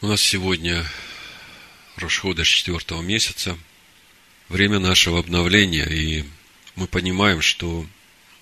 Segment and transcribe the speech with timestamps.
[0.00, 0.86] У нас сегодня
[1.96, 3.58] Рошхода четвертого месяца,
[4.48, 6.24] время нашего обновления, и
[6.76, 7.84] мы понимаем, что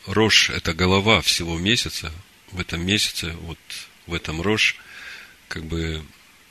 [0.04, 2.12] Рош– это голова всего месяца.
[2.52, 3.58] В этом месяце, вот
[4.06, 4.76] в этом Рош,
[5.48, 6.04] как бы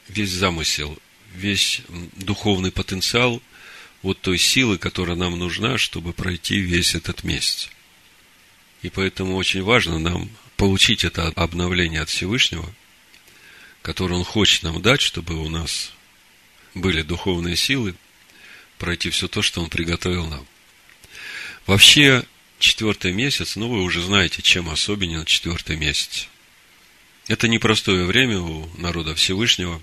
[0.08, 0.98] весь замысел,
[1.36, 1.82] весь
[2.14, 3.44] духовный потенциал
[4.02, 7.70] вот той силы, которая нам нужна, чтобы пройти весь этот месяц.
[8.82, 12.68] И поэтому очень важно нам получить это обновление от Всевышнего–
[13.86, 15.92] который Он хочет нам дать, чтобы у нас
[16.74, 17.94] были духовные силы
[18.80, 20.48] пройти все то, что Он приготовил нам.
[21.68, 22.26] Вообще,
[22.58, 26.28] четвертый месяц, ну, вы уже знаете, чем особенен четвертый месяц.
[27.28, 29.80] Это непростое время у народа Всевышнего.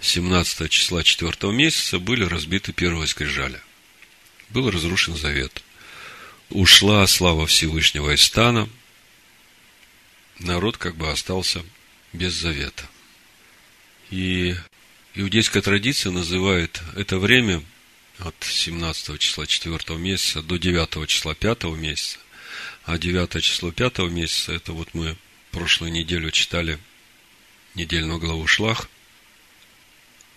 [0.00, 3.60] 17 числа четвертого месяца были разбиты первые скрижали.
[4.48, 5.62] Был разрушен завет.
[6.48, 8.68] Ушла слава Всевышнего из стана.
[10.40, 11.62] Народ как бы остался
[12.12, 12.88] без завета.
[14.10, 14.56] И
[15.14, 17.62] иудейская традиция называет это время
[18.18, 22.18] от 17 числа 4 месяца до 9 числа 5 месяца.
[22.84, 25.16] А 9 число 5 месяца, это вот мы
[25.52, 26.78] прошлую неделю читали
[27.74, 28.88] недельную главу Шлах,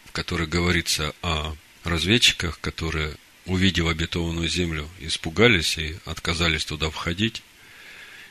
[0.06, 7.42] в которой говорится о разведчиках, которые, увидев обетованную землю, испугались и отказались туда входить.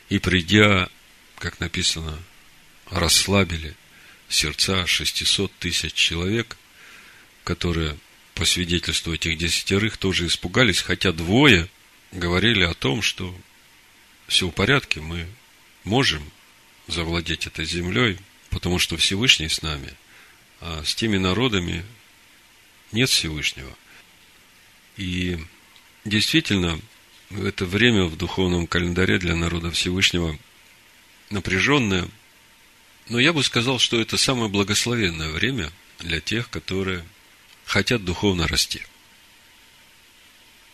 [0.09, 0.89] И придя,
[1.39, 2.19] как написано,
[2.93, 3.75] расслабили
[4.29, 6.57] сердца 600 тысяч человек,
[7.45, 7.97] которые,
[8.35, 11.69] по свидетельству этих десятерых, тоже испугались, хотя двое
[12.13, 13.35] говорили о том, что
[14.29, 15.27] все в порядке, мы
[15.85, 16.23] можем
[16.87, 18.19] завладеть этой землей,
[18.51, 19.95] потому что Всевышний с нами,
[20.61, 21.85] а с теми народами
[22.93, 23.75] нет Всевышнего.
[24.97, 25.39] И
[26.05, 26.79] действительно,
[27.31, 30.39] это время в духовном календаре для народа Всевышнего
[31.31, 32.07] напряженное–
[33.13, 37.05] но я бы сказал, что это самое благословенное время для тех, которые
[37.67, 38.81] хотят духовно расти.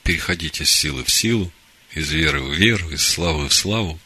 [0.05, 1.53] Переходить из силы в силу,
[1.90, 3.98] из веры в веру, из славы в славу.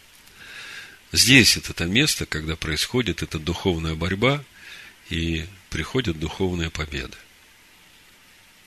[1.13, 4.43] Здесь это то место, когда происходит эта духовная борьба
[5.11, 7.19] и приходят духовные победы.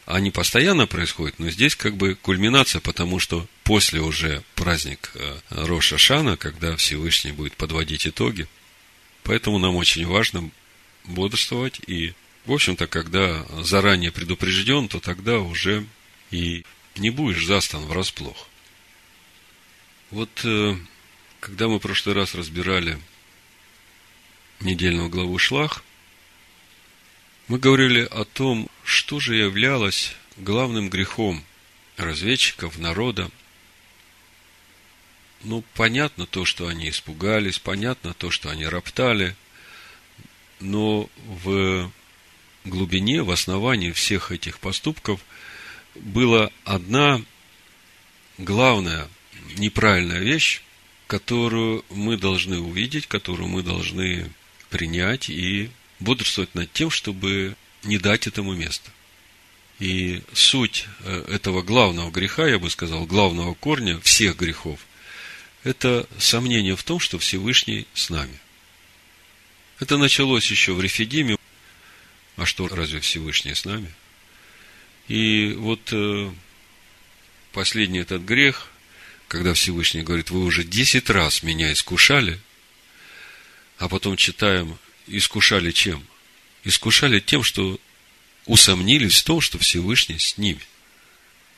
[0.06, 5.98] Они постоянно происходят, но здесь как бы кульминация, потому что после уже праздник э, Роша
[5.98, 8.48] Шана, когда Всевышний будет подводить итоги,
[9.26, 10.50] Поэтому нам очень важно
[11.04, 11.82] бодрствовать.
[11.88, 12.14] И,
[12.46, 15.86] в общем-то, когда заранее предупрежден, то тогда уже
[16.32, 16.64] и
[16.96, 18.48] не будешь застан врасплох.
[20.12, 20.78] Вот э,
[21.40, 23.00] когда мы в прошлый раз разбирали
[24.62, 25.84] недельную главу Шлах,
[27.48, 31.44] мы говорили о том, что же являлось главным грехом
[31.98, 33.30] разведчиков, народа–
[35.46, 39.36] ну, понятно то, что они испугались, понятно то, что они роптали,
[40.60, 41.92] но в
[42.66, 45.22] глубине, в основании всех этих поступков
[45.96, 47.22] была одна
[48.38, 49.08] главная
[49.58, 50.62] неправильная вещь,
[51.08, 54.32] которую мы должны увидеть, которую мы должны
[54.70, 55.70] принять и
[56.00, 58.90] бодрствовать над тем, чтобы не дать этому места.
[59.78, 64.80] И суть э, этого главного греха, я бы сказал, главного корня всех грехов–
[65.66, 68.40] это сомнение в том, что Всевышний с нами.
[69.80, 71.38] Это началось еще в Рефидиме.
[72.38, 73.92] А что, разве Всевышний с нами?
[75.08, 76.32] И вот э,
[77.52, 78.68] последний этот грех,
[79.28, 82.40] когда Всевышний говорит, вы уже десять раз меня искушали,
[83.80, 84.78] а потом читаем,
[85.08, 86.06] искушали чем?
[86.64, 87.80] Искушали тем, что
[88.46, 90.62] усомнились в том, что Всевышний с ними.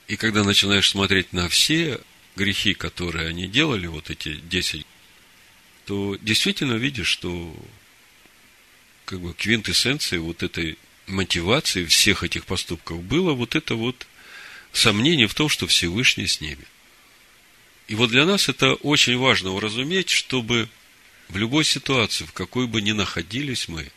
[0.08, 2.00] И когда начинаешь смотреть на все
[2.38, 4.86] грехи, которые они делали, вот эти десять,
[5.86, 7.54] то действительно видишь, что
[9.06, 10.78] как бы квинтэссенцией вот этой
[11.08, 14.08] мотивации всех этих поступков было вот это вот
[14.72, 16.66] сомнение в том, что Всевышний с ними.
[17.88, 20.70] И вот для нас это очень важно уразуметь, чтобы
[21.30, 23.90] в любой ситуации, в какой бы ни находились мы,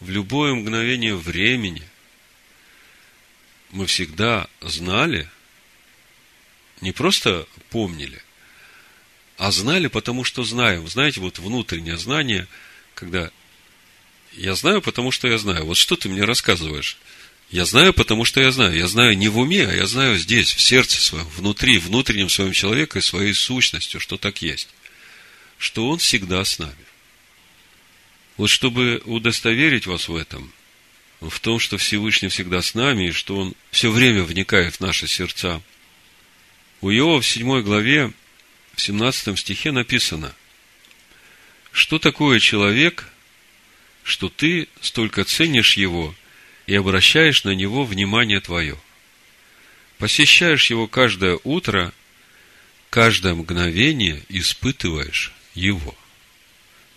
[0.00, 1.82] в любое мгновение времени,
[3.70, 5.28] мы всегда знали,
[6.84, 8.22] не просто помнили,
[9.38, 10.86] а знали, потому что знаем.
[10.86, 12.46] Знаете, вот внутреннее знание,
[12.94, 13.30] когда
[14.34, 15.64] я знаю, потому что я знаю.
[15.64, 16.98] Вот что ты мне рассказываешь?
[17.50, 18.76] Я знаю, потому что я знаю.
[18.76, 22.52] Я знаю не в уме, а я знаю здесь, в сердце своем, внутри, внутреннем своем
[22.52, 24.68] человеке, своей сущностью, что так есть.
[25.56, 26.74] Что он всегда с нами.
[28.36, 30.52] Вот чтобы удостоверить вас в этом,
[31.20, 35.06] в том, что Всевышний всегда с нами, и что Он все время вникает в наши
[35.06, 35.62] сердца–
[36.84, 38.12] у Иова в 7 главе,
[38.74, 40.34] в 17 стихе написано,
[41.72, 43.08] что такое человек,
[44.02, 46.14] что ты столько ценишь его
[46.66, 48.78] и обращаешь на него внимание твое.
[49.96, 51.94] Посещаешь его каждое утро,
[52.90, 55.96] каждое мгновение испытываешь его.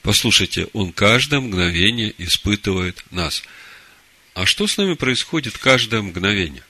[0.02, 3.42] Послушайте, он каждое мгновение испытывает нас.
[4.34, 6.67] А что с нами происходит каждое мгновение?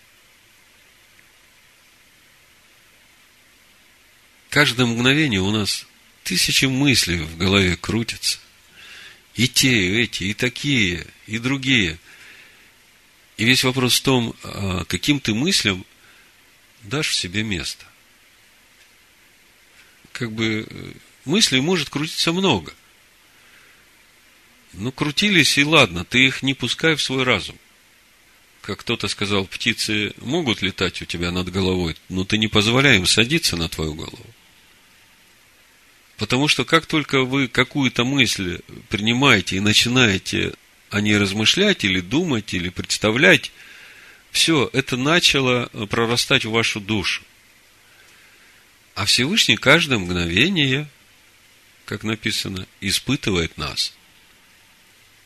[4.57, 5.85] Каждое мгновение у нас
[6.23, 8.39] тысячи мыслей в голове крутятся.
[9.35, 11.99] И те, и эти, и такие, и другие.
[13.37, 15.85] И весь вопрос в том, а, каким ты мыслям
[16.81, 17.85] дашь в себе место.
[20.11, 20.91] Как бы э,
[21.25, 22.73] мыслей может крутиться много.
[24.73, 27.59] Ну, крутились, и ладно, ты их не пускай в свой разум.
[28.63, 33.05] Как кто-то сказал, птицы могут летать у тебя над головой, но ты не позволяй им
[33.05, 34.33] садиться на твою голову.
[36.17, 38.59] Потому что как только вы какую-то мысль
[38.89, 40.53] принимаете и начинаете
[40.89, 43.51] о ней размышлять или думать, или представлять,
[44.31, 47.23] все, это начало прорастать в вашу душу.
[48.95, 50.89] А Всевышний каждое мгновение,
[51.85, 53.93] как написано, испытывает нас.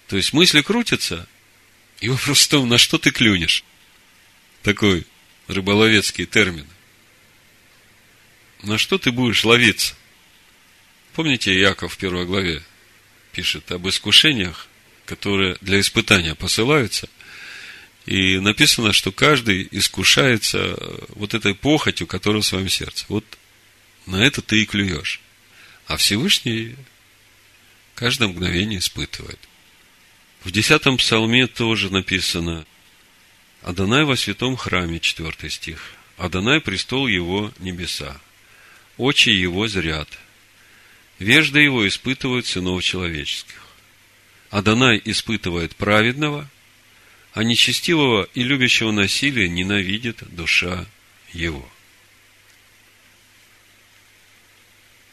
[0.08, 1.26] То есть мысли крутятся,
[2.02, 3.64] и вопрос в том, на что ты клюнешь.
[4.62, 5.06] Такой
[5.48, 6.68] рыболовецкий термин.
[8.64, 9.96] На что ты будешь ловиться?
[11.14, 12.64] Помните, Яков в первой главе
[13.32, 14.68] пишет об искушениях,
[15.06, 17.10] которые для испытания посылаются.
[18.06, 20.78] И написано, что каждый искушается
[21.10, 23.06] вот этой похотью, которая в своем сердце.
[23.10, 23.26] Вот
[24.06, 25.22] на это ты и клюешь.
[25.86, 26.76] А Всевышний
[27.94, 29.40] каждое мгновение испытывает.
[30.44, 32.66] В десятом псалме тоже написано
[33.62, 35.94] Адонай во святом храме, четвертый стих.
[36.18, 38.20] Адонай престол его небеса.
[38.98, 40.08] Очи его зрят,
[41.22, 43.62] Вежды его испытывают сынов человеческих.
[44.50, 46.50] Адонай испытывает праведного,
[47.34, 50.88] а нечестивого и любящего насилия ненавидит душа
[51.32, 51.70] его.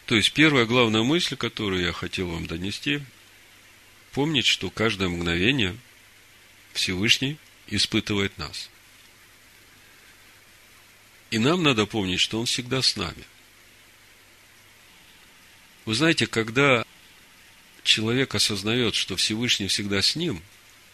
[0.06, 3.02] То есть, первая главная мысль, которую я хотел вам донести,
[4.12, 5.76] помнить, что каждое мгновение
[6.72, 8.70] Всевышний испытывает нас.
[11.30, 13.24] И нам надо помнить, что Он всегда с нами–
[15.88, 16.84] вы знаете, когда
[17.82, 20.42] человек осознает, что Всевышний всегда с ним,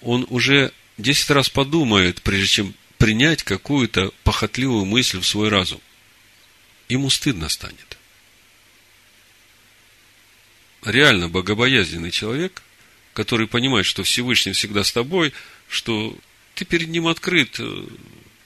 [0.00, 5.80] он уже десять раз подумает, прежде чем принять какую-то похотливую мысль в свой разум.
[6.88, 7.98] Ему стыдно станет.
[10.84, 12.62] Реально богобоязненный человек,
[13.14, 15.32] который понимает, что Всевышний всегда с тобой,
[15.68, 16.16] что
[16.54, 17.84] ты перед ним открыт э,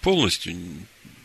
[0.01, 0.57] полностью,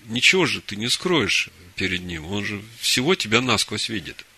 [0.08, 1.48] ничего же ты не скроешь
[1.78, 4.26] перед ним, он же всего тебя насквозь видит–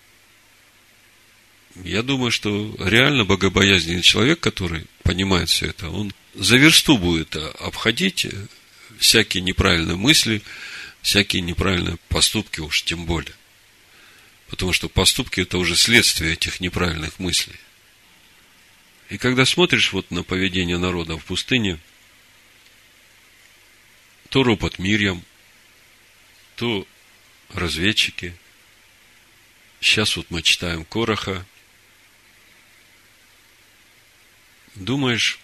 [1.84, 8.28] я думаю, что реально богобоязненный человек, который понимает все это, он за версту будет обходить
[8.98, 10.42] всякие неправильные мысли,
[11.02, 13.36] всякие неправильные поступки уж тем более.
[14.48, 17.56] Потому что поступки это уже следствие этих неправильных мыслей.
[19.10, 21.80] И когда смотришь вот на поведение народа в пустыне,
[24.30, 25.24] то ропот Мирьям,
[26.56, 26.88] то
[27.54, 28.36] разведчики.
[29.80, 31.46] Сейчас вот мы читаем Короха,
[34.76, 35.40] думаешь,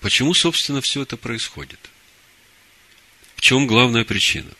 [0.00, 1.78] почему, собственно, все это происходит?
[3.36, 4.50] В чем главная причина?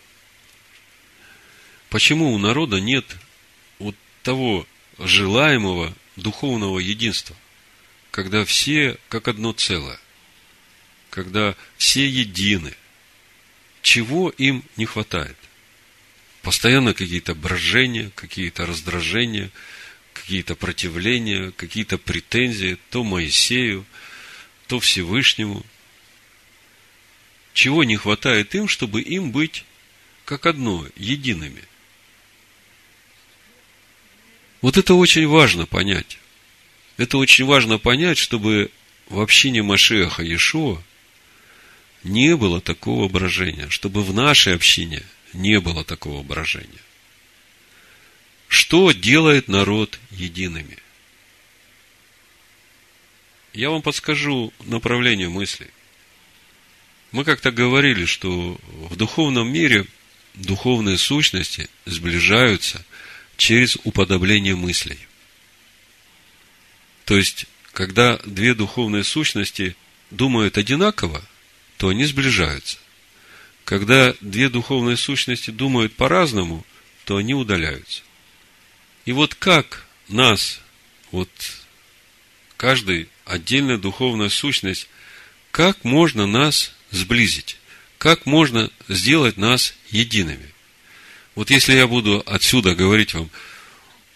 [1.91, 3.05] Почему у народа нет
[3.79, 4.67] вот того
[4.99, 7.35] желаемого духовного единства,
[8.11, 9.99] когда все как одно целое,
[11.11, 12.75] когда все едины?
[13.81, 15.37] Чего им не хватает?
[16.43, 19.51] Постоянно какие-то брожения, какие-то раздражения–
[20.29, 23.87] какие-то противления, какие-то претензии то Моисею,
[24.67, 25.65] то Всевышнему.
[27.55, 29.65] Чего не хватает им, чтобы им быть
[30.27, 31.65] как одно, едиными?
[34.61, 36.19] Вот это очень важно понять.
[36.99, 38.71] Это очень важно понять, чтобы
[39.09, 40.83] в общине Машеха Иешуа
[42.05, 46.83] не было такого брожения, чтобы в нашей общине не было такого брожения.
[48.49, 50.79] Что делает народ едиными?
[53.53, 55.69] Я вам подскажу направление мыслей.
[57.13, 58.59] Мы как-то говорили, что
[58.91, 59.87] в духовном мире
[60.35, 62.85] духовные сущности сближаются
[63.37, 64.99] через уподобление мыслей.
[67.05, 69.77] То есть, когда две духовные сущности
[70.11, 71.23] думают одинаково,
[71.79, 72.79] то они сближаются.
[73.65, 76.65] Когда две духовные сущности думают по-разному,
[77.05, 78.03] то они удаляются.
[79.09, 80.61] И вот как нас,
[81.13, 81.31] вот
[82.59, 84.87] каждый отдельная духовная сущность,
[85.51, 87.57] как можно нас сблизить?
[87.97, 90.53] Как можно сделать нас едиными?
[91.37, 93.31] Вот если я буду отсюда говорить вам,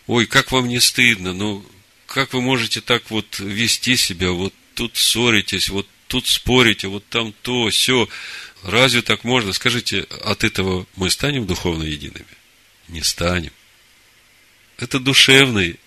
[0.08, 1.64] ой, как вам не стыдно, ну,
[2.04, 7.32] как вы можете так вот вести себя, вот тут ссоритесь, вот тут спорите, вот там
[7.40, 8.10] то, все.
[8.62, 9.54] Разве так можно?
[9.54, 12.26] Скажите, от этого мы станем духовно едиными?
[12.88, 13.52] Не станем.
[14.82, 15.78] Это душевный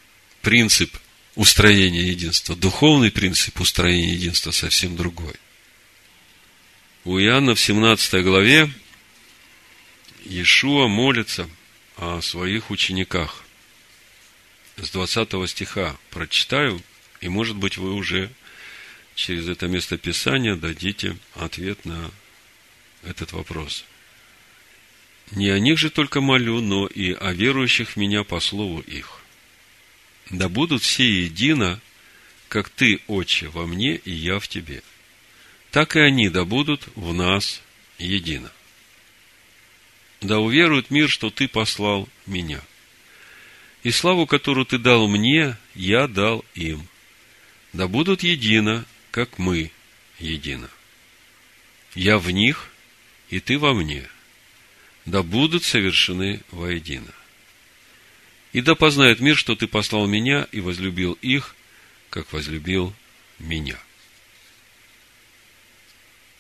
[0.42, 0.98] принцип
[1.36, 2.56] устроения единства.
[2.56, 5.34] Духовный принцип устроения единства совсем другой.
[7.04, 8.72] У Иоанна в 17 главе
[10.24, 11.50] Иешуа молится
[11.98, 13.44] о своих учениках.
[14.78, 16.82] С 20 стиха прочитаю,
[17.20, 18.32] и, может быть, вы уже
[19.14, 22.12] через это место Писания дадите ответ на
[23.04, 23.84] этот вопрос.
[25.32, 29.22] Не о них же только молю, но и о верующих в меня по слову их.
[30.30, 31.80] Да будут все едино,
[32.48, 34.84] как ты, Отче, во мне и я в тебе.
[35.72, 37.62] Так и они да будут в нас
[37.98, 38.52] едино.
[40.22, 42.62] Да уверует мир, что ты послал меня.
[43.84, 46.88] И славу, которую ты дал мне, я дал им.
[47.74, 49.72] Да будут едино, как мы
[50.18, 50.70] едино.
[51.94, 52.70] Я в них,
[53.30, 54.08] и ты во мне.
[55.06, 57.14] Да будут совершены воедино.
[58.54, 61.56] И да познает мир, что ты послал меня и возлюбил их,
[62.10, 62.94] как возлюбил
[63.38, 63.78] меня.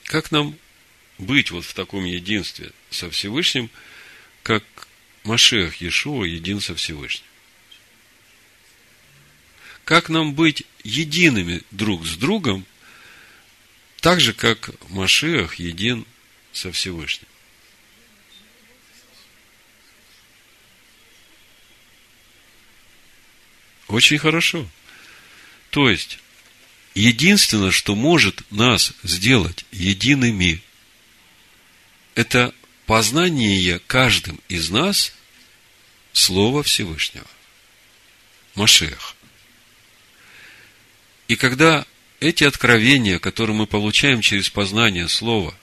[0.06, 0.58] Как нам
[1.18, 3.70] быть вот в таком единстве со Всевышним,
[4.44, 4.64] как
[5.24, 7.26] Машех Иешуа един со Всевышним?
[9.86, 12.66] как нам быть едиными друг с другом,
[14.02, 16.06] так же, как Машиах един
[16.52, 17.28] со Всевышним.
[23.88, 24.68] Очень хорошо.
[25.70, 26.20] То есть,
[26.94, 30.62] единственное, что может нас сделать едиными,
[32.16, 32.54] это
[32.86, 35.14] познание каждым из нас
[36.14, 37.28] Слова Всевышнего.
[38.56, 39.16] Машех.
[41.28, 41.86] И когда
[42.20, 45.58] эти откровения, которые мы получаем через познание Слова,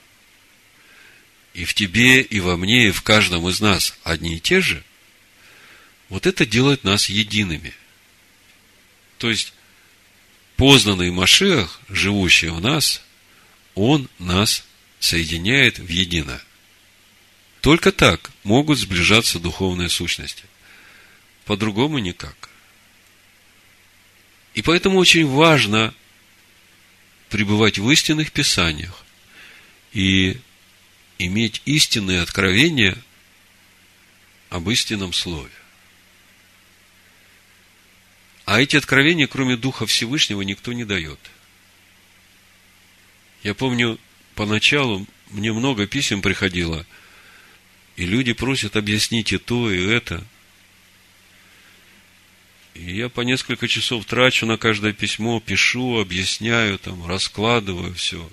[1.53, 4.83] и в тебе, и во мне, и в каждом из нас одни и те же,
[6.09, 7.73] вот это делает нас едиными.
[9.23, 9.53] То есть,
[10.57, 13.01] познанный Машиах, живущий в нас,
[13.73, 14.65] он нас
[14.99, 16.41] соединяет в едино.
[17.61, 20.43] Только так могут сближаться духовные сущности.
[21.45, 22.49] По-другому никак.
[24.55, 25.93] И поэтому очень важно
[27.29, 29.05] пребывать в истинных писаниях
[29.93, 30.37] и
[31.17, 32.97] иметь истинные откровения
[34.49, 35.62] об истинном слове.
[38.45, 41.19] А эти откровения, кроме Духа Всевышнего, никто не дает.
[43.41, 43.99] Я помню,
[44.35, 46.85] поначалу мне много писем приходило,
[47.95, 50.25] и люди просят объяснить и то, и это.
[52.73, 58.29] И я по несколько часов трачу на каждое письмо, пишу, объясняю, там, раскладываю все.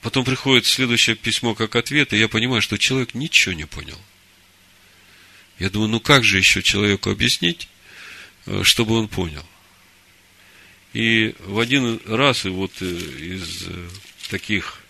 [0.00, 4.00] Потом приходит следующее письмо как ответ, и я понимаю, что человек ничего не понял.
[5.58, 7.68] Я думаю, ну как же еще человеку объяснить,
[8.62, 9.44] чтобы он понял?
[10.92, 13.88] И в один раз, и вот э, из э,
[14.30, 14.80] таких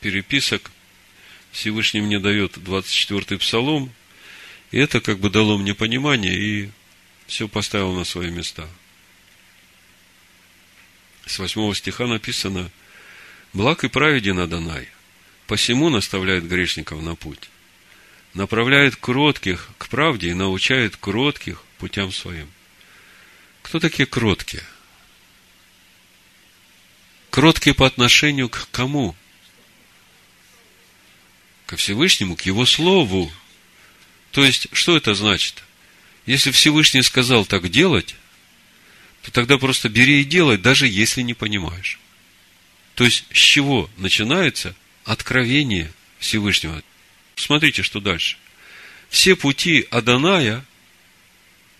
[0.00, 0.70] переписок
[1.50, 3.90] Всевышний мне дает 24-й псалом,
[4.70, 6.70] и это как бы дало мне понимание, и
[7.26, 8.68] все поставил на свои места.
[11.26, 12.70] С восьмого стиха написано,
[13.52, 14.88] «Благ и праведен Адонай,
[15.46, 17.50] посему наставляет грешников на путь,
[18.34, 22.48] направляет кротких к правде и научает кротких путям своим».
[23.62, 24.64] Кто такие кроткие?
[27.30, 29.14] Кроткие по отношению к кому?
[31.66, 33.32] Ко Всевышнему, к Его Слову.
[34.32, 35.62] То есть, что это значит?
[36.26, 38.16] Если Всевышний сказал так делать,
[39.22, 41.98] то тогда просто бери и делай, даже если не понимаешь.
[42.94, 44.74] То есть, с чего начинается
[45.04, 46.82] откровение Всевышнего?
[47.36, 48.36] Смотрите, что дальше.
[49.08, 50.64] Все пути Аданая,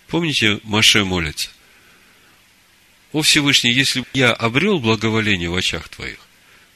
[0.08, 1.50] помните, Маше молится,
[3.12, 6.18] о Всевышний, если я обрел благоволение в очах Твоих,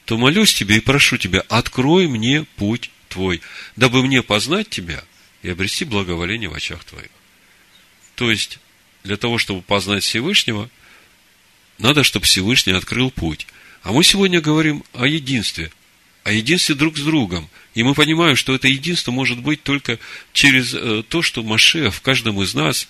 [0.05, 3.41] то молюсь Тебе и прошу Тебя, открой мне путь Твой,
[3.75, 5.03] дабы мне познать Тебя
[5.41, 7.09] и обрести благоволение в очах Твоих.
[8.15, 8.59] То есть,
[9.03, 10.69] для того, чтобы познать Всевышнего,
[11.77, 13.47] надо, чтобы Всевышний открыл путь.
[13.83, 15.71] А мы сегодня говорим о единстве,
[16.23, 17.49] о единстве друг с другом.
[17.73, 19.99] И мы понимаем, что это единство может быть только
[20.33, 22.87] через э, то, что Маше в каждом из нас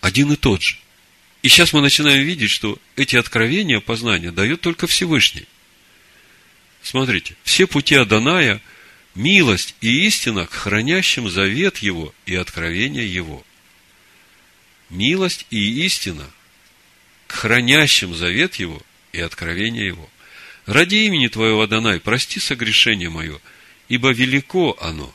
[0.00, 0.76] один и тот же.
[1.42, 5.46] И сейчас мы начинаем видеть, что эти откровения, познания дает только Всевышний.
[6.82, 8.60] Смотрите, все пути Аданая–
[9.14, 13.44] милость и истина к хранящим завет Его и откровение Его.
[14.90, 16.28] Милость и истина
[17.26, 18.80] к хранящим завет Его
[19.12, 20.08] и откровение Его.
[20.66, 23.40] Ради имени Твоего, Адонай, прости согрешение мое,
[23.88, 25.14] ибо велико оно.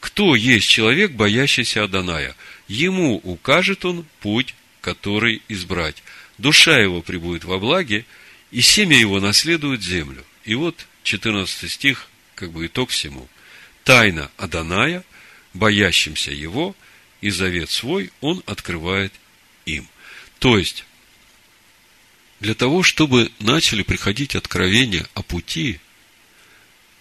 [0.00, 2.34] Кто есть человек, боящийся Адоная?
[2.68, 6.02] Ему укажет он путь, который избрать.
[6.36, 8.04] Душа его прибудет во благе,
[8.50, 10.22] и семя его наследует землю.
[10.44, 13.26] И вот 14 стих, как бы итог всему.
[13.82, 15.02] Тайна Аданая,
[15.54, 16.76] боящимся его,
[17.22, 19.14] и завет свой он открывает
[19.64, 19.88] им.
[20.38, 20.84] То есть,
[22.40, 25.80] для того, чтобы начали приходить откровения о пути,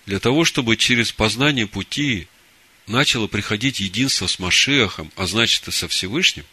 [0.06, 2.30] для того, чтобы через познание пути
[2.88, 6.46] начало приходить единство с Машехом, а значит и со Всевышним,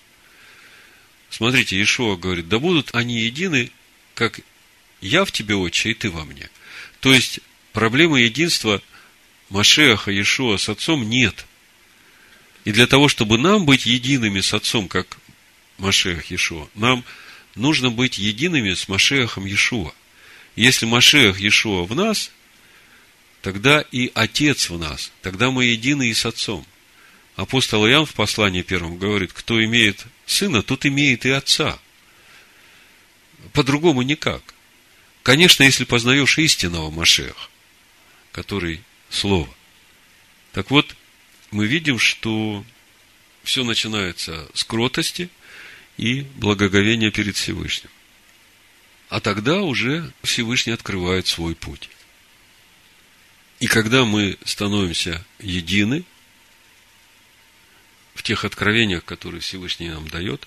[1.31, 3.71] смотрите, Иешуа говорит, да будут они едины,
[4.15, 4.41] как
[5.01, 6.51] я в тебе, Отче, и ты во мне.
[7.01, 7.41] То есть,
[7.73, 8.83] проблемы единства
[9.49, 11.47] Машеха, Иешуа с Отцом нет.
[12.65, 15.19] И для того, чтобы нам быть едиными с Отцом, как
[15.79, 17.05] Машех Иешуа, нам–
[17.55, 19.93] нужно быть едиными с Машехом Иешуа.
[20.57, 22.31] Если Машех Иешуа в нас,
[23.43, 26.67] тогда и Отец в нас, тогда мы едины и с Отцом.
[27.37, 31.79] Апостол Иоанн в послании первом говорит, кто имеет сына, тот имеет и отца.
[33.53, 34.43] По-другому никак.
[35.23, 37.49] Конечно, если познаешь истинного Машеха,
[38.33, 39.53] который Слово.
[40.53, 40.95] Так вот,
[41.51, 42.65] мы видим, что
[43.43, 45.29] все начинается с кротости–
[46.01, 47.91] и благоговение перед Всевышним.
[49.11, 51.91] А тогда уже Всевышний открывает свой путь.
[53.59, 56.05] И когда мы становимся едины
[58.21, 60.47] в тех откровениях, которые Всевышний нам дает,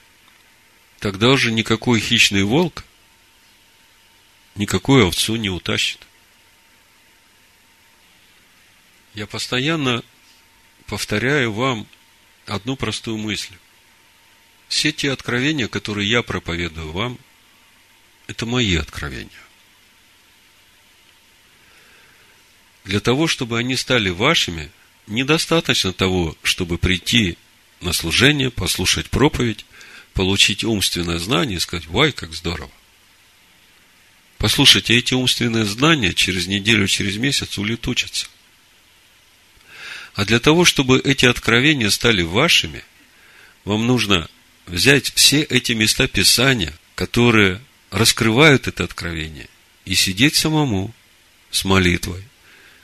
[1.00, 2.84] тогда уже никакой хищный волк
[4.54, 6.06] никакую овцу не утащит.
[9.16, 10.04] Я постоянно
[10.86, 11.88] повторяю вам
[12.46, 13.56] одну простую мысль.
[14.68, 17.18] Все те откровения, которые я проповедую вам,
[18.28, 19.32] это мои откровения.
[22.84, 24.70] Для того, чтобы они стали вашими,
[25.08, 27.36] недостаточно того, чтобы прийти
[27.84, 29.66] на служение, послушать проповедь,
[30.14, 32.72] получить умственное знание и сказать, вай, как здорово.
[34.38, 38.28] Послушайте, эти умственные знания через неделю, через месяц улетучатся.
[40.16, 42.84] А для того, чтобы эти откровения стали вашими,
[43.66, 44.30] вам нужно
[44.68, 49.48] взять все эти места Писания, которые раскрывают это откровение,
[49.86, 50.94] и сидеть самому
[51.50, 52.24] с молитвой,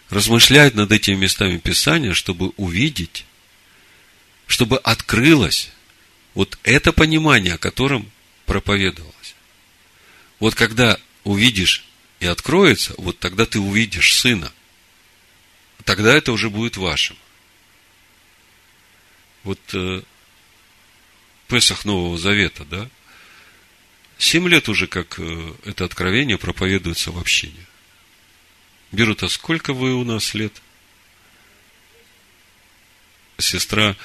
[0.09, 3.25] размышлять над этими местами Писания, чтобы увидеть,
[4.49, 5.69] чтобы открылось
[6.33, 8.11] вот это понимание, о котором
[8.47, 9.35] проповедовалось.
[10.39, 11.85] Вот когда увидишь
[12.19, 14.51] и откроется, вот тогда ты увидишь Сына.
[15.85, 17.15] Тогда это уже будет вашим.
[19.43, 20.01] Вот э,
[21.47, 22.89] Песах Нового Завета, да?
[24.17, 27.65] Семь лет уже, как э, это откровение проповедуется в общине.
[28.91, 30.59] Берут, а сколько вы у нас лет?
[33.37, 33.95] Сестра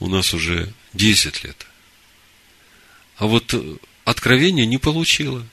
[0.00, 1.66] у нас уже 10 лет.
[3.16, 5.46] А вот э, откровение не получила.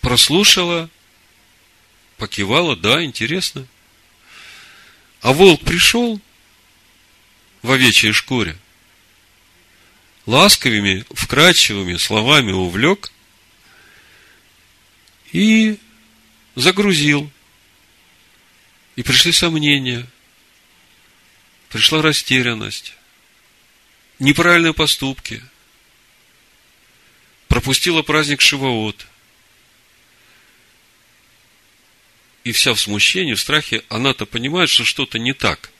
[0.00, 0.90] Прослушала,
[2.16, 3.66] покивала, да, интересно.
[5.20, 6.20] А волк пришел,
[7.64, 8.58] в овечьей шкуре.
[10.26, 13.10] Ласковыми, вкрадчивыми словами увлек
[15.32, 15.78] и
[16.54, 17.30] загрузил.
[18.96, 20.06] И пришли сомнения,
[21.74, 22.94] пришла растерянность,
[24.20, 25.42] неправильные поступки,
[27.48, 29.04] пропустила праздник Шивоот.
[32.44, 35.72] И вся в смущении, в страхе, она-то понимает, что что-то не так.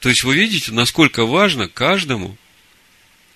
[0.00, 2.36] То есть вы видите, насколько важно каждому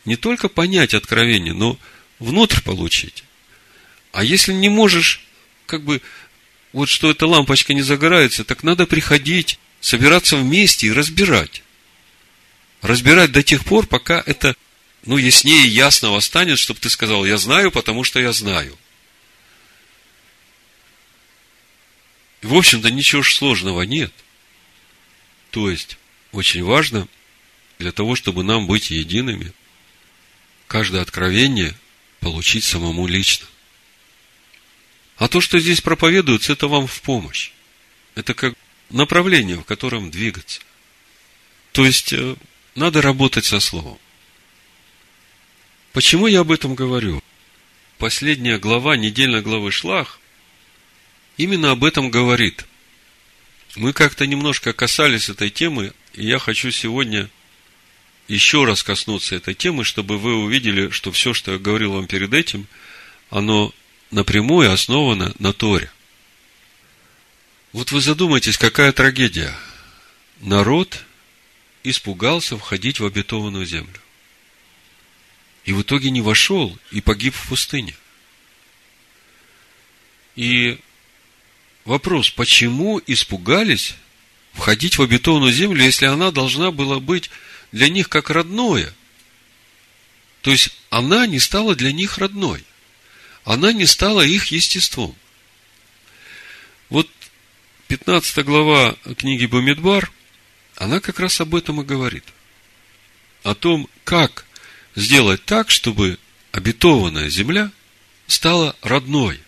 [0.04, 1.78] не только понять откровение, но
[2.18, 3.22] внутрь получить.
[4.10, 5.24] А если не можешь,
[5.66, 6.02] как бы,
[6.72, 11.62] вот что эта лампочка не загорается, так надо приходить, собираться вместе и разбирать.
[12.80, 14.56] Разбирать до тех пор, пока это,
[15.04, 18.78] ну, яснее ясного станет, чтобы ты сказал, я знаю, потому что я знаю.
[22.40, 24.12] И, в общем-то, ничего сложного нет.
[25.50, 25.98] То есть,
[26.30, 27.08] очень важно
[27.78, 29.52] для того, чтобы нам быть едиными,
[30.68, 31.76] каждое откровение
[32.20, 33.46] получить самому лично.
[35.16, 37.50] А то, что здесь проповедуется, это вам в помощь.
[38.14, 38.54] Это как
[38.92, 40.60] направление, в котором двигаться.
[41.72, 42.36] То есть, э,
[42.74, 43.98] надо работать со словом.
[45.92, 47.22] Почему я об этом говорю?
[47.98, 50.20] Последняя глава, недельной главы Шлах,
[51.36, 52.64] именно об этом говорит.
[53.76, 57.30] Мы как-то немножко касались этой темы, и я хочу сегодня
[58.28, 62.32] еще раз коснуться этой темы, чтобы вы увидели, что все, что я говорил вам перед
[62.32, 62.66] этим,
[63.30, 63.74] оно
[64.10, 65.90] напрямую основано на Торе.
[67.72, 69.56] Вот вы задумайтесь, какая трагедия.
[70.40, 71.04] Народ
[71.84, 73.98] испугался входить в обетованную землю.
[75.64, 77.94] И в итоге не вошел и погиб в пустыне.
[80.36, 80.78] И
[81.84, 83.94] вопрос, почему испугались
[84.52, 87.30] входить в обетованную землю, если она должна была быть
[87.70, 88.92] для них как родное?
[90.42, 92.64] То есть она не стала для них родной.
[93.44, 95.14] Она не стала их естеством.
[96.90, 97.08] Вот
[97.92, 100.10] 15 глава книги Бамидбар,
[100.76, 102.24] она как раз об этом и говорит.
[103.42, 104.46] О том, как
[104.94, 106.18] сделать так, чтобы
[106.52, 107.70] обетованная земля
[108.26, 109.38] стала родной.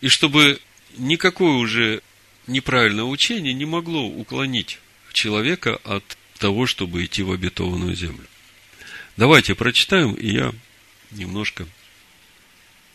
[0.00, 0.60] И чтобы
[0.98, 2.02] никакое уже
[2.48, 4.80] неправильное учение не могло уклонить
[5.12, 8.26] человека от того, чтобы идти в обетованную землю.
[9.16, 10.52] Давайте прочитаем, и я
[11.12, 11.64] немножко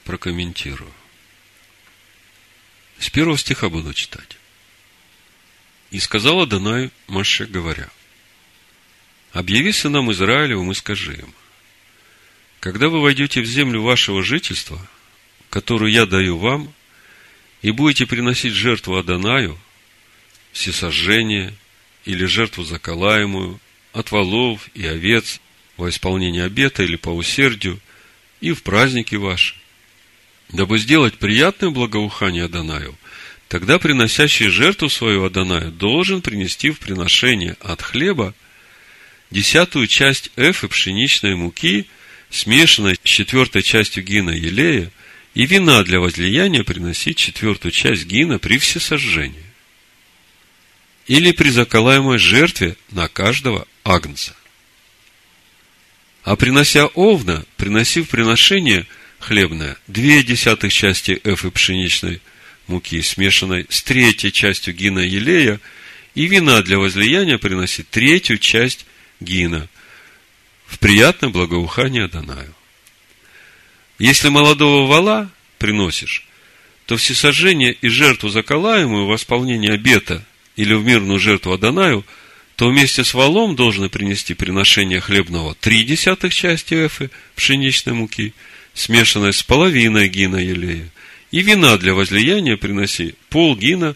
[0.03, 0.91] прокомментирую.
[2.99, 4.37] С первого стиха буду читать.
[5.91, 7.89] «И сказала Данай Маше, говоря,
[9.31, 11.33] Объяви сынам Израилевым и скажи им,
[12.59, 14.85] когда вы войдете в землю вашего жительства,
[15.49, 16.73] которую я даю вам,
[17.61, 19.59] и будете приносить жертву Адонаю,
[20.51, 21.53] всесожжение
[22.05, 23.59] или жертву заколаемую,
[23.93, 25.39] от волов и овец
[25.75, 27.79] во исполнение обета или по усердию,
[28.41, 29.55] и в праздники ваши,
[30.49, 32.97] дабы сделать приятное благоухание Адонаю,
[33.47, 38.33] тогда приносящий жертву свою Адонаю должен принести в приношение от хлеба–
[39.31, 41.87] десятую часть эфы пшеничной муки,
[42.29, 44.91] смешанной с четвертой частью гина елея,
[45.33, 49.45] и вина для возлияния приносить четвертую часть гина при всесожжении.
[51.05, 54.35] Или при заколаемой жертве на каждого агнца.
[56.23, 58.87] А принося овна, приносив приношение
[59.19, 62.21] хлебное, две десятых части эфы пшеничной
[62.67, 65.59] муки, смешанной с третьей частью гина елея,
[66.15, 68.85] и вина для возлияния приносить третью часть
[69.19, 69.69] гина
[70.65, 72.53] в приятное благоухание Данаю.
[73.99, 76.27] Если молодого вала приносишь,
[76.85, 80.25] то всесожжение и жертву заколаемую в исполнение обета
[80.55, 82.05] или в мирную жертву Адонаю,
[82.55, 88.33] то вместе с валом должны принести приношение хлебного три десятых части эфы пшеничной муки,
[88.77, 90.87] смешанной с половиной гина елея,
[91.31, 93.95] и вина для возлияния приноси пол гина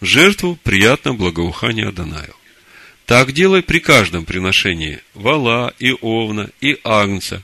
[0.00, 2.34] в жертву приятного благоухания Адонаю.
[3.06, 7.42] Так делай при каждом приношении вала и овна и агнца,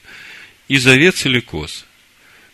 [0.69, 1.87] и завец или коз.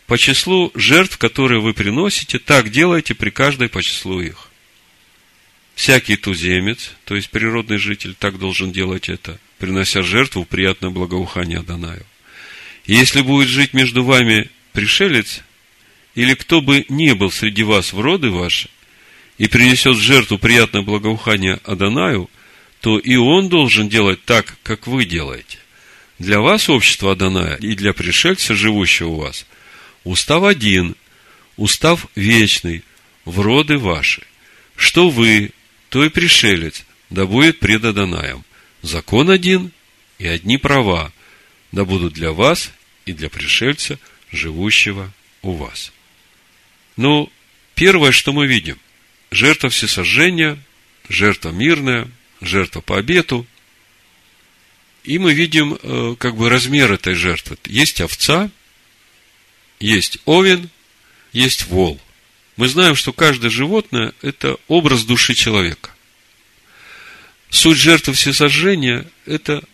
[0.07, 4.49] По числу жертв, которые вы приносите, так делайте при каждой по числу их.
[5.75, 12.07] Всякий туземец, то есть природный житель, так должен делать это, принося жертву приятное благоухание Адонаю.
[12.87, 15.40] Если будет жить между вами пришелец,
[16.14, 18.69] или кто бы не был среди вас в роды ваши,
[19.38, 22.29] и принесет жертву приятное благоухание Адонаю–
[22.81, 25.59] то и он должен делать так, как вы делаете.
[26.19, 29.47] Для вас общество Адоная и для пришельца, живущего у вас,
[30.05, 30.97] устав один,
[31.57, 32.83] устав вечный,
[33.25, 34.23] в роды ваши.
[34.77, 35.51] Что вы,
[35.90, 38.45] то и пришелец, да будет пред Адонаем.
[38.83, 39.73] Закон один
[40.19, 41.12] и одни права,
[41.73, 42.73] да будут для вас
[43.07, 43.99] и для пришельца,
[44.31, 45.93] живущего у вас.
[46.97, 47.31] Ну,
[47.75, 48.79] первое, что мы видим,
[49.31, 50.59] жертва всесожжения,
[51.09, 52.09] жертва мирная–
[52.41, 53.47] жертва по обету.
[55.05, 57.57] И мы видим э, как бы размер этой жертвы.
[57.65, 58.51] Есть овца,
[59.79, 60.69] есть овен,
[61.33, 62.01] есть вол.
[62.57, 65.91] Мы знаем, что каждое животное– это образ души человека.
[67.49, 69.65] Суть жертвы всесожжения– это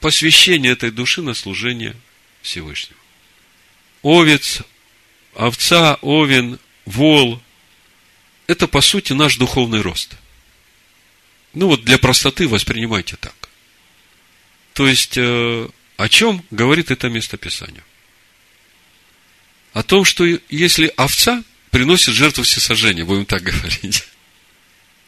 [0.00, 1.96] посвящение этой души на служение
[2.42, 3.00] Всевышнему.
[4.02, 4.60] Овец,
[5.34, 7.42] овца, овен, вол–
[8.46, 10.16] это, по сути, наш духовный рост–
[11.54, 13.34] ну вот для простоты воспринимайте так.
[14.74, 17.82] То есть, э, о чем говорит это местописание?
[19.72, 24.04] О том, что если овца приносит жертву всесожжения, будем так говорить.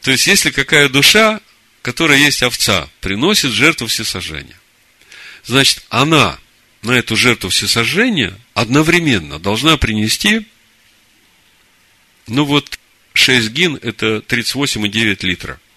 [0.03, 1.41] То есть, если какая душа,
[1.83, 4.59] которая есть овца, приносит жертву всесожжения,
[5.45, 6.39] значит, она
[6.83, 10.47] на эту жертву всесожжения одновременно должна принести,
[12.27, 12.79] ну вот,
[13.15, 15.61] 6 гин– это 38,9 литра–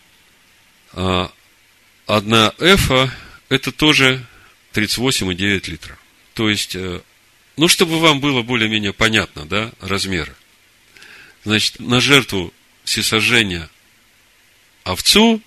[0.93, 1.31] а,
[2.05, 3.13] одна эфа–
[3.49, 4.25] это тоже
[4.73, 5.97] 38,9 литра.
[6.33, 7.01] То есть, э,
[7.57, 10.35] ну, чтобы вам было более-менее понятно, да, размеры.
[11.43, 13.69] Значит, на жертву всесожжения
[14.83, 15.41] овцу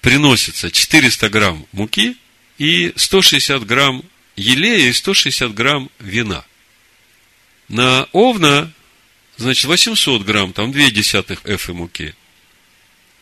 [0.00, 2.16] приносится 400 грамм муки
[2.58, 4.02] и 160 грамм
[4.36, 6.44] елея и 160 грамм вина.
[7.68, 8.72] На овна,
[9.36, 12.14] значит, 800 грамм, там 2 десятых эфы муки.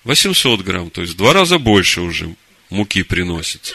[0.05, 2.35] 800 грамм, то есть в два раза больше уже
[2.71, 3.75] муки приносится.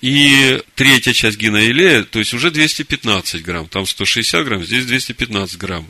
[0.00, 5.58] И третья часть гина елея, то есть уже 215 грамм, там 160 грамм, здесь 215
[5.58, 5.88] грамм.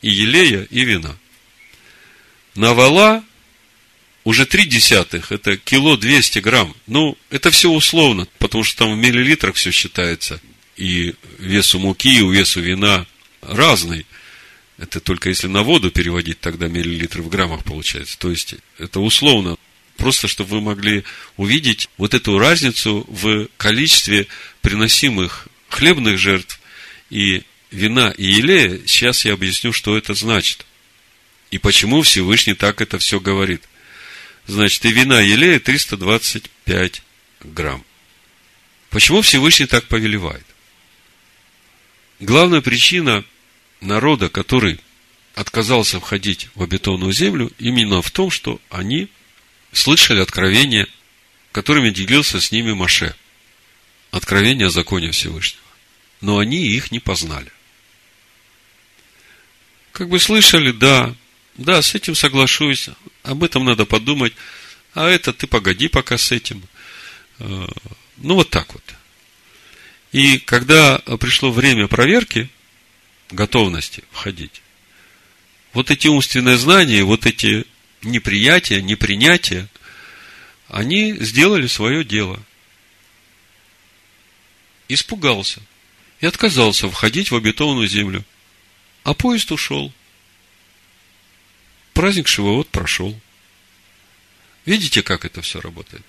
[0.00, 1.16] И елея, и вина.
[2.56, 3.24] На вала
[4.24, 6.74] уже три десятых, это кило 200 грамм.
[6.86, 10.40] Ну, это все условно, потому что там в миллилитрах все считается.
[10.76, 13.06] И весу муки, и весу вина
[13.40, 14.06] разный.
[14.78, 18.18] Это только если на воду переводить, тогда миллилитры в граммах получается.
[18.18, 19.56] То есть, это условно.
[19.96, 21.04] Просто, чтобы вы могли
[21.36, 24.26] увидеть вот эту разницу в количестве
[24.62, 26.60] приносимых хлебных жертв
[27.10, 28.80] и вина и елея.
[28.86, 30.66] Сейчас я объясню, что это значит.
[31.50, 33.62] И почему Всевышний так это все говорит.
[34.46, 37.02] Значит, и вина елея 325
[37.40, 37.84] грамм.
[38.90, 40.44] Почему Всевышний так повелевает?
[42.20, 43.24] Главная причина
[43.80, 44.78] народа, который
[45.34, 49.08] отказался входить в обетованную землю, именно в том, что они
[49.72, 50.86] слышали откровения,
[51.52, 53.14] которыми делился с ними Маше.
[54.10, 55.62] Откровение о законе Всевышнего.
[56.20, 57.50] Но они их не познали.
[59.92, 61.14] Как бы слышали, да,
[61.56, 62.90] да, с этим соглашусь,
[63.22, 64.34] об этом надо подумать,
[64.94, 66.62] а это ты погоди пока с этим.
[67.38, 67.66] Э,
[68.18, 68.82] ну, вот так вот.
[70.12, 72.50] И когда пришло время проверки
[73.30, 74.62] готовности входить,
[75.72, 77.64] вот эти умственные знания, вот эти
[78.02, 79.68] неприятия, непринятия,
[80.68, 82.42] они сделали свое дело.
[84.88, 85.62] Испугался
[86.20, 88.24] и отказался входить в обетованную землю.
[89.04, 89.92] А поезд ушел–
[91.92, 93.18] праздник Шивоот прошел.
[94.64, 96.04] Видите, как это все работает?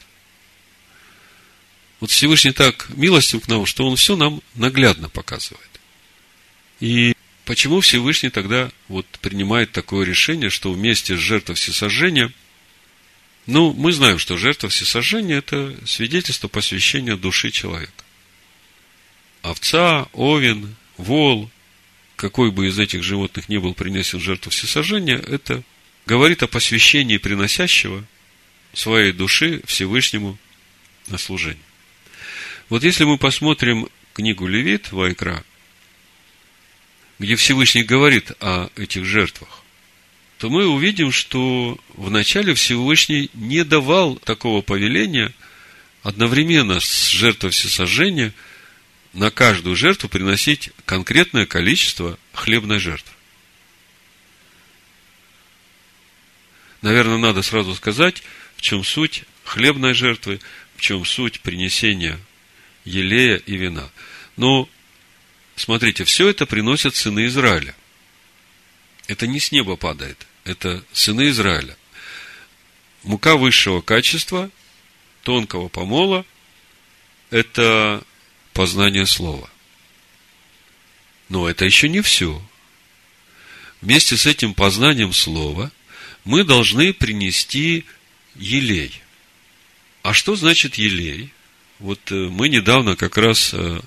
[1.99, 5.69] Вот Всевышний так милостив к нам, что Он все нам наглядно показывает.
[6.79, 7.15] И
[7.45, 12.31] почему Всевышний тогда вот принимает такое решение, что вместе с жертвой всесожжения,
[13.45, 18.03] ну, мы знаем, что жертва всесожжения– это свидетельство посвящения души человека.
[19.41, 21.49] Овца, овен, вол,
[22.15, 25.63] какой бы из этих животных не был принесен жертву всесожжения, это
[26.05, 28.03] говорит о посвящении приносящего
[28.73, 30.37] своей души Всевышнему
[31.07, 31.63] на служение.
[32.69, 35.43] Вот если мы посмотрим книгу Левит, Вайкра,
[37.19, 39.63] где Всевышний говорит о этих жертвах,
[40.37, 45.33] то мы увидим, что вначале Всевышний не давал такого повеления
[46.01, 48.33] одновременно с жертвой всесожжения
[49.13, 53.13] на каждую жертву приносить конкретное количество хлебной жертвы.
[56.83, 58.21] Наверное, надо сразу сказать,
[58.55, 60.39] в чем суть хлебной жертвы,
[60.75, 62.19] в чем суть принесения
[62.85, 63.89] елея и вина.
[64.35, 64.69] Но,
[65.55, 67.73] смотрите, все это приносят сыны Израиля.
[69.07, 71.75] Это не с неба падает, это сыны Израиля.
[73.03, 74.49] Мука высшего качества,
[75.23, 76.25] тонкого помола,
[77.29, 78.03] это
[78.53, 79.49] познание слова.
[81.29, 82.41] Но это еще не все.
[83.81, 85.71] Вместе с этим познанием слова–
[86.25, 87.85] мы должны принести
[88.35, 89.01] елей.
[90.01, 91.31] А что значит елей?
[91.79, 93.81] Вот э, мы недавно как раз, э,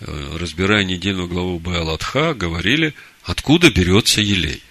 [0.00, 4.62] э, разбирая недельную главу Баалатха, говорили, откуда берется елей.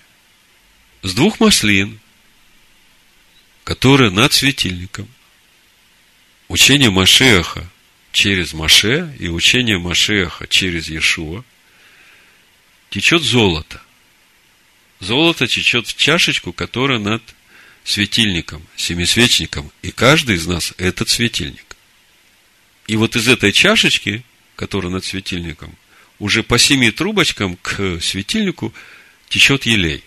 [1.01, 1.99] С двух маслин,
[3.63, 5.07] которые над светильником.
[6.47, 7.69] Учение Машеха
[8.11, 11.43] через Маше и учение Машеха через Иешуа
[12.89, 13.81] течет золото.
[14.99, 17.23] Золото течет в чашечку, которая над
[17.83, 19.71] светильником, семисвечником.
[19.81, 21.77] И каждый из нас этот светильник.
[22.87, 24.23] И вот из этой чашечки,
[24.55, 25.75] которая над светильником,
[26.19, 28.73] уже по семи трубочкам к светильнику
[29.29, 30.03] течет елей.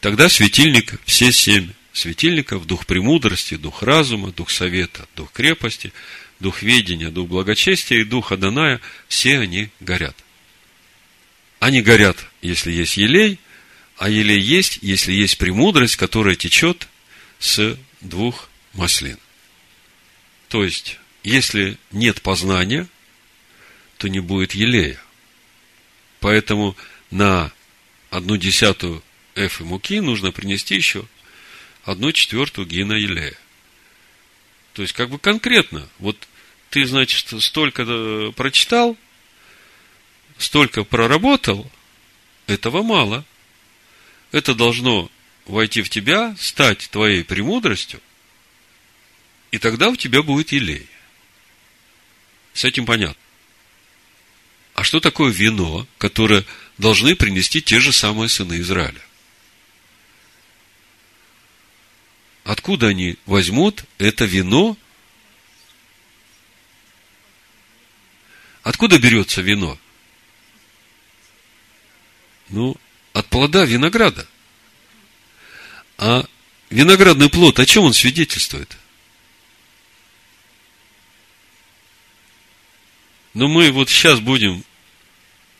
[0.00, 5.92] Тогда светильник, все семь светильников, дух премудрости, дух разума, дух совета, дух крепости,
[6.40, 10.16] дух ведения, дух благочестия и дух Аданая, все они горят.
[11.60, 13.38] Они горят, если есть елей,
[13.96, 16.88] а елей есть, если есть премудрость, которая течет
[17.38, 19.18] с двух маслин.
[20.48, 22.88] То есть, если нет познания,
[23.98, 25.00] то не будет елея.
[26.20, 26.76] Поэтому
[27.10, 27.52] на
[28.10, 29.02] одну десятую
[29.34, 31.06] эфы муки нужно принести еще
[31.84, 33.36] одну четвертую гина елея.
[34.72, 35.88] То есть, как бы конкретно.
[35.98, 36.28] Вот
[36.70, 38.96] ты, значит, столько э, прочитал,
[40.38, 41.70] столько проработал,
[42.46, 43.24] этого мало.
[44.34, 45.08] Это должно
[45.46, 48.00] войти в тебя, стать твоей премудростью,
[49.52, 50.88] и тогда у тебя будет елей.
[52.52, 53.22] С этим понятно.
[54.74, 56.44] А что такое вино, которое
[56.78, 59.00] должны принести те же самые сыны Израиля?
[62.42, 64.76] Откуда они возьмут это вино?
[68.64, 69.78] Откуда берется вино?
[72.48, 72.76] Ну,
[73.14, 74.26] от плода винограда.
[75.96, 76.26] А
[76.68, 78.76] виноградный плод, о чем он свидетельствует?
[83.32, 84.64] Но мы вот сейчас будем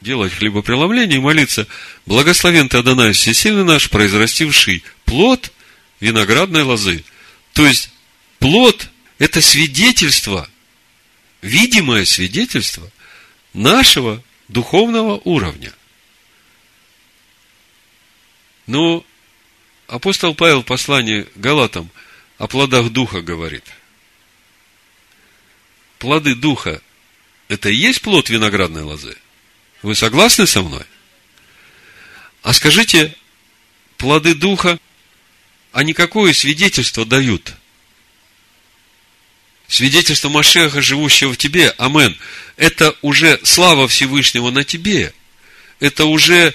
[0.00, 1.66] делать хлебопреломление и молиться,
[2.06, 5.52] благословен ты, Адонай, всесильный наш, произрастивший плод
[6.00, 7.04] виноградной лозы.
[7.52, 7.90] То есть,
[8.38, 10.48] плод– это свидетельство,
[11.40, 12.90] видимое свидетельство
[13.54, 15.72] нашего духовного уровня.
[18.66, 19.04] Но
[19.86, 21.90] апостол Павел в послании Галатам
[22.38, 23.64] о плодах Духа говорит.
[25.98, 26.80] Плоды Духа–
[27.48, 29.16] это и есть плод виноградной лозы?
[29.82, 30.84] Вы согласны со мной?
[32.42, 33.14] А скажите,
[33.96, 34.78] плоды Духа,
[35.72, 37.54] они какое свидетельство дают?
[39.66, 42.16] Свидетельство Машеха, живущего в тебе, амен,
[42.56, 45.14] это уже слава Всевышнего на тебе.
[45.80, 46.54] Это уже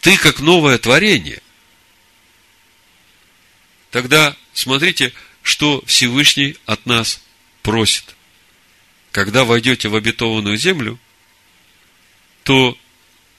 [0.00, 1.40] ты как новое творение.
[3.94, 5.12] Тогда смотрите,
[5.44, 7.20] что Всевышний от нас
[7.62, 8.16] просит.
[9.12, 10.98] Когда войдете в обетованную землю,
[12.42, 12.76] то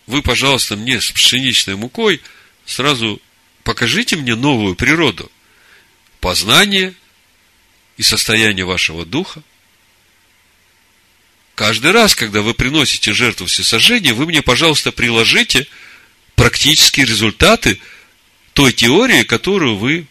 [0.07, 2.21] вы, пожалуйста, мне с пшеничной мукой
[2.65, 3.21] сразу
[3.65, 5.29] покажите мне новую природу,
[6.21, 6.93] познание
[7.97, 9.43] и состояние вашего духа.
[11.55, 15.67] Каждый раз, когда вы приносите жертву всесожжения, вы мне, пожалуйста, приложите
[16.35, 17.81] практические результаты
[18.53, 20.07] той теории, которую вы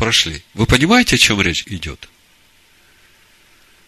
[0.00, 0.42] прошли.
[0.54, 2.08] Вы понимаете, о чем речь идет?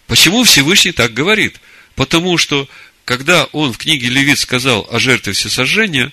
[0.06, 1.58] Почему Всевышний так говорит?
[1.94, 2.68] Потому что,
[3.06, 6.12] когда он в книге Левит сказал о жертве всесожжения,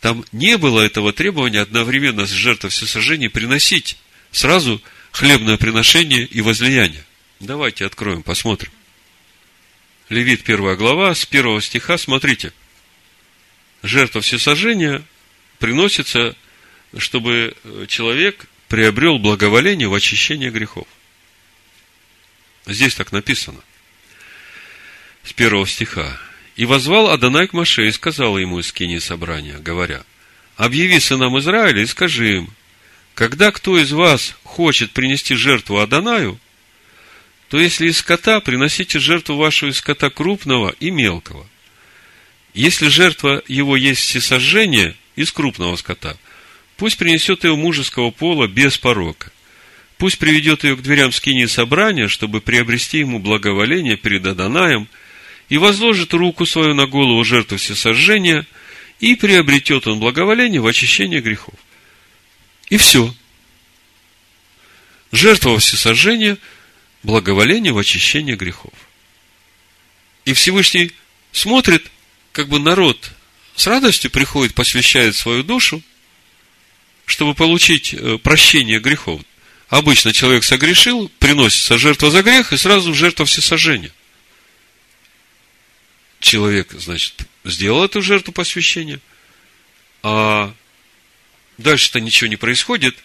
[0.00, 3.96] там не было этого требования одновременно с жертвой всесожжения приносить
[4.32, 4.82] сразу
[5.12, 7.04] хлебное приношение и возлияние.
[7.38, 8.72] Давайте откроем, посмотрим.
[10.08, 12.52] Левит, первая глава, с первого стиха, смотрите.
[13.84, 15.04] Жертва всесожжения
[15.60, 16.34] приносится,
[16.96, 17.54] чтобы
[17.86, 20.86] человек приобрел благоволение в очищении грехов.
[22.66, 23.60] Здесь так написано.
[25.24, 26.20] С первого стиха.
[26.56, 30.04] И возвал Адонай к Маше и сказал ему из скини собрания, говоря,
[30.56, 32.50] объяви сынам Израиля и скажи им,
[33.14, 36.38] когда кто из вас хочет принести жертву Адонаю,
[37.48, 41.48] то если из скота, приносите жертву вашу из скота крупного и мелкого.
[42.54, 46.18] Если жертва его есть всесожжение из крупного скота–
[46.78, 49.32] Пусть принесет ее мужеского пола без порока.
[49.98, 54.88] Пусть приведет ее к дверям скини собрания, чтобы приобрести ему благоволение перед Адонаем,
[55.48, 58.46] и возложит руку свою на голову жертвы всесожжения,
[59.00, 61.54] и приобретет он благоволение в очищении грехов.
[62.68, 63.12] И все.
[65.10, 66.38] Жертва всесожжения,
[67.02, 68.74] благоволение в очищении грехов.
[70.24, 70.92] И Всевышний
[71.32, 71.90] смотрит,
[72.30, 73.10] как бы народ
[73.56, 75.82] с радостью приходит, посвящает свою душу,
[77.08, 79.22] чтобы получить э, прощение грехов.
[79.68, 83.92] Обычно человек согрешил, приносится жертва за грех и сразу жертва всесожжения.
[86.20, 89.00] Человек, значит, сделал эту жертву посвящения,
[90.02, 90.54] а
[91.56, 92.96] дальше-то ничего не происходит.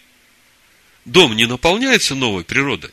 [1.06, 2.90] Дом не наполняется новой природой.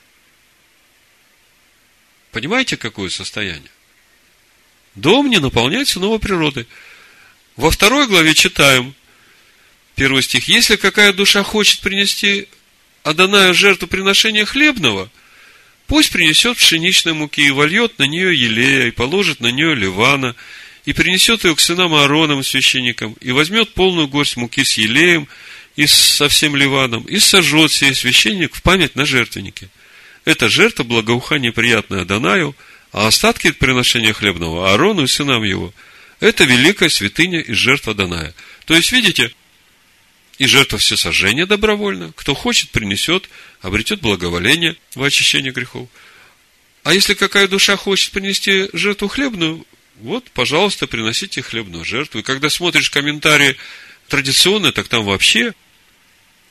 [2.32, 3.71] Понимаете, какое состояние?
[4.95, 6.67] Дом не наполняется новой природой.
[7.58, 8.95] Во второй главе читаем,
[10.01, 10.47] Первый стих.
[10.47, 12.47] Если какая душа хочет принести
[13.03, 15.11] Адонаю жертву приношения хлебного,
[15.86, 20.36] пусть принесет пшеничной муки и вольет на нее елея, и положит на нее ливана,
[20.86, 25.28] и принесет ее к сынам Аароном, священникам, и возьмет полную горсть муки с елеем
[25.76, 29.69] и со всем ливаном, и сожжет сей священник в память на жертвеннике.
[30.26, 32.55] Это жертва благоухания приятная Адонаю,
[32.91, 35.71] а остатки приношения хлебного Аарону и сынам его–
[36.21, 38.34] это великая святыня из жертв Адоная.
[38.65, 39.34] То есть, видите,
[40.41, 42.13] и жертва всесожжения добровольно.
[42.15, 43.29] Кто хочет, принесет,
[43.61, 45.87] обретет благоволение в очищение грехов.
[46.81, 49.67] А если какая душа хочет принести жертву хлебную,
[49.97, 52.21] вот, пожалуйста, приносите хлебную жертву.
[52.21, 53.55] И когда смотришь комментарии
[54.07, 55.53] традиционные, так там вообще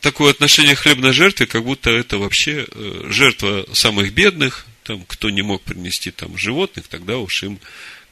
[0.00, 5.30] такое отношение к хлебной жертве, как будто это вообще э, жертва самых бедных, там, кто
[5.30, 7.58] не мог принести там животных, тогда уж им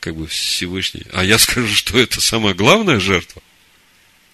[0.00, 1.04] как бы Всевышний.
[1.12, 3.42] А я скажу, что это самая главная жертва,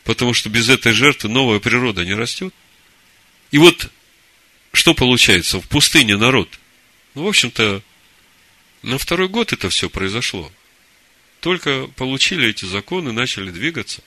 [0.04, 2.54] потому что без этой жертвы новая природа не растет.
[3.50, 3.90] И вот
[4.72, 5.60] что получается?
[5.60, 6.48] В пустыне народ.
[7.14, 7.82] Ну, в общем-то,
[8.82, 10.52] на второй год это все произошло.
[11.40, 14.02] Только получили эти законы, начали двигаться.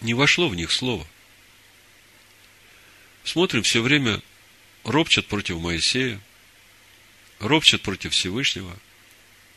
[0.00, 1.06] Не вошло в них слово.
[3.24, 4.20] Смотрим, все время
[4.82, 6.20] ропчат против Моисея,
[7.38, 8.76] ропчат против Всевышнего.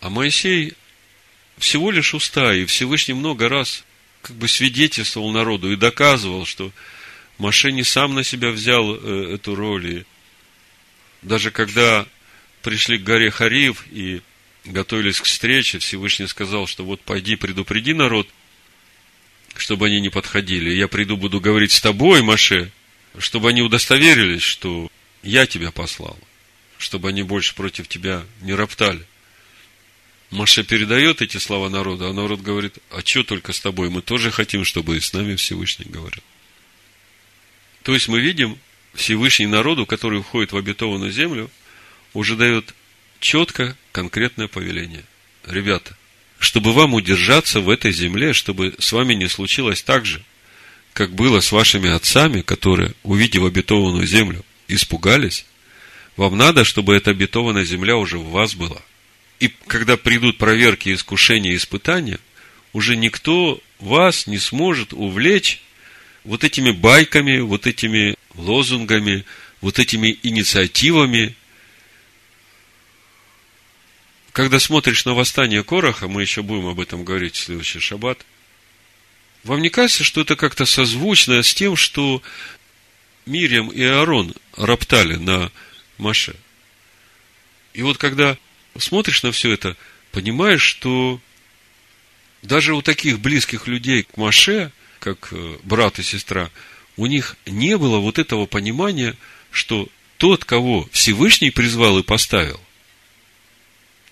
[0.02, 0.74] А Моисей
[1.58, 3.84] всего лишь уста, и Всевышний много раз
[4.26, 6.72] как бы свидетельствовал народу и доказывал, что
[7.38, 9.88] Маше не сам на себя взял э, эту роль.
[9.88, 10.06] И
[11.22, 12.08] даже когда
[12.64, 14.22] пришли к горе Хариев и
[14.64, 18.28] готовились к встрече, Всевышний сказал, что вот пойди предупреди народ,
[19.56, 20.72] чтобы они не подходили.
[20.72, 22.72] Я приду, буду говорить с тобой, Маше,
[23.20, 24.90] чтобы они удостоверились, что
[25.22, 26.18] я тебя послал,
[26.80, 29.06] чтобы они больше против тебя не роптали.
[30.36, 33.90] Маша передает эти слова народу, а народ говорит, а что только с тобой?
[33.90, 36.22] Мы тоже хотим, чтобы и с нами Всевышний говорил.
[37.84, 38.58] То есть мы видим,
[38.94, 41.50] Всевышний народу, который входит в обетованную землю,
[42.14, 42.74] уже дает
[43.22, 45.06] четко конкретное повеление.
[45.46, 45.96] Ребята,
[46.38, 50.22] чтобы вам удержаться в этой земле, чтобы с вами не случилось так же,
[50.92, 55.46] как было с вашими отцами, которые, увидев обетованную землю, испугались,
[56.18, 58.82] вам надо, чтобы эта обетованная земля уже в вас была.
[59.40, 62.20] И когда придут проверки, искушения, испытания,
[62.74, 65.62] уже никто вас не сможет увлечь
[66.24, 69.26] вот этими байками, вот этими лозунгами,
[69.62, 71.36] вот этими инициативами.
[74.32, 78.26] Когда смотришь на восстание Короха, мы еще будем об этом говорить в следующий шаббат,
[79.44, 82.24] вам не кажется, что это как-то созвучно с тем, что
[83.28, 85.52] Мириам и Аарон роптали на
[86.00, 86.36] Маше.
[87.74, 88.38] И вот когда
[88.78, 89.76] смотришь на все это,
[90.12, 91.20] понимаешь, что
[92.42, 96.50] даже у таких близких людей к Маше, как э, брат и сестра,
[96.98, 99.16] у них не было вот этого понимания,
[99.52, 102.60] что тот, кого Всевышний призвал и поставил,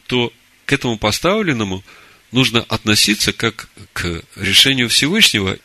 [0.07, 0.33] то
[0.65, 1.83] к этому поставленному
[2.31, 5.57] нужно относиться как к решению Всевышнего.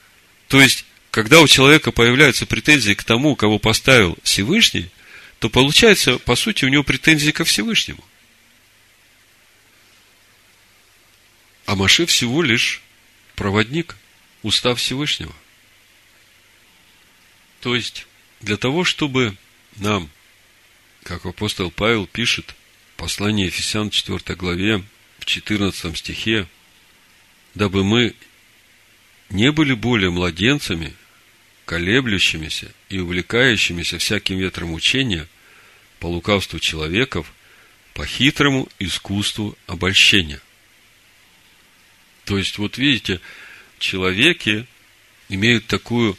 [0.49, 4.90] То есть, когда у человека появляются претензии к тому, кого поставил Всевышний,
[5.38, 8.05] то получается, по сути, у него претензии ко Всевышнему.
[11.68, 12.80] А Маше всего лишь
[13.36, 13.94] проводник,
[14.42, 15.34] устав Всевышнего.
[17.60, 18.06] То есть,
[18.40, 19.36] для того, чтобы
[19.76, 20.08] нам,
[21.02, 22.54] как апостол Павел пишет,
[22.96, 24.82] послание Ефесян 4 главе,
[25.18, 26.46] в 14 стихе,
[27.54, 28.14] дабы мы
[29.28, 30.94] не были более младенцами,
[31.66, 35.28] колеблющимися и увлекающимися всяким ветром учения
[36.00, 37.30] по лукавству человеков,
[37.92, 40.40] по хитрому искусству обольщения.
[42.29, 43.22] То есть, вот видите,
[43.79, 44.66] человеки
[45.31, 46.18] имеют такую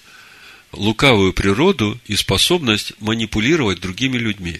[0.71, 4.59] лукавую природу и способность манипулировать другими людьми.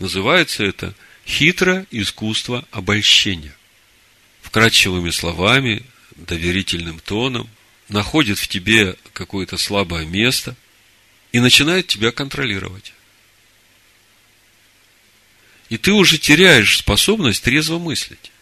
[0.00, 0.92] Называется это
[1.24, 3.56] хитро искусство обольщения.
[4.42, 7.48] Вкрадчивыми словами, доверительным тоном–
[7.88, 10.56] находит в тебе какое-то слабое место
[11.30, 12.92] и начинает тебя контролировать.
[15.68, 18.32] И ты уже теряешь способность трезво мыслить.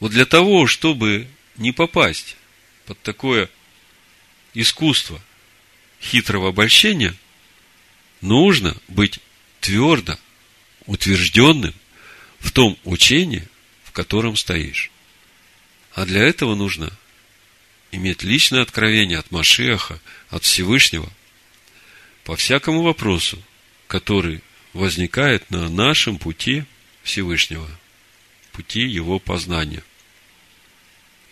[0.00, 1.26] Вот для того, чтобы
[1.56, 2.36] не попасть
[2.86, 3.50] под такое
[4.54, 5.20] искусство
[6.00, 7.14] хитрого обольщения,
[8.20, 9.18] нужно быть
[9.60, 10.18] твердо
[10.86, 11.74] утвержденным
[12.38, 13.46] в том учении,
[13.84, 14.90] в котором стоишь.
[15.92, 16.92] А для этого нужно
[17.90, 21.10] иметь личное откровение от Машеха, от Всевышнего,
[22.24, 23.42] по всякому вопросу,
[23.86, 24.42] который
[24.72, 26.64] возникает на нашем пути
[27.02, 27.68] Всевышнего,
[28.52, 29.82] пути Его познания.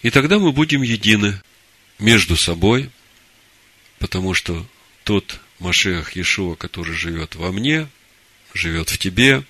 [0.07, 1.43] И тогда мы будем едины
[1.99, 2.91] между собой,
[3.99, 4.65] потому что
[5.03, 7.89] тот Машех Иешуа, который живет во мне,
[8.55, 9.43] живет в тебе,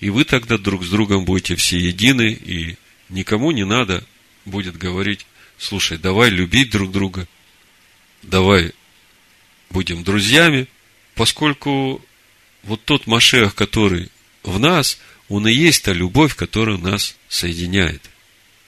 [0.00, 2.74] и вы тогда друг с другом будете все едины, и
[3.08, 4.04] никому не надо
[4.44, 5.24] будет говорить,
[5.56, 7.28] слушай, давай любить друг друга,
[8.24, 8.72] давай
[9.70, 10.66] будем друзьями,
[11.14, 12.04] поскольку
[12.64, 14.10] вот тот Машех, который
[14.42, 14.98] в нас,
[15.28, 18.10] он и есть та любовь, которая нас соединяет.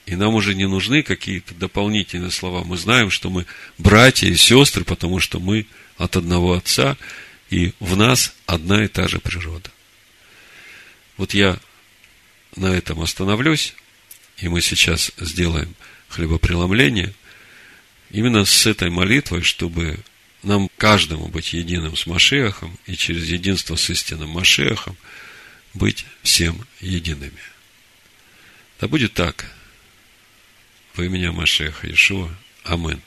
[0.07, 2.63] И нам уже не нужны какие-то дополнительные слова.
[2.63, 3.45] Мы знаем, что мы
[3.77, 6.95] братья и сестры, потому что мы от одного Отца,
[7.49, 9.69] и в нас одна и та же природа.
[11.17, 11.59] Вот я
[12.55, 13.75] на этом остановлюсь,
[14.37, 15.75] и мы сейчас сделаем
[16.07, 17.13] хлебопреломление.
[18.09, 19.99] именно с этой молитвой, чтобы
[20.41, 24.95] нам каждому быть единым с Машехом и через единство с истинным Машехом
[25.73, 27.41] быть всем едиными.
[28.79, 29.56] Да будет так.
[30.97, 32.27] Во имя Машеха Ишуа.
[32.63, 32.99] Амин.